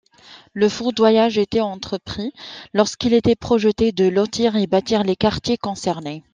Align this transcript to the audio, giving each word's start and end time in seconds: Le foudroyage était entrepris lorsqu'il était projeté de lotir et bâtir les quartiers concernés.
Le 0.53 0.67
foudroyage 0.67 1.37
était 1.37 1.59
entrepris 1.61 2.33
lorsqu'il 2.73 3.13
était 3.13 3.35
projeté 3.35 3.91
de 3.91 4.05
lotir 4.09 4.55
et 4.55 4.65
bâtir 4.65 5.03
les 5.03 5.15
quartiers 5.15 5.57
concernés. 5.59 6.23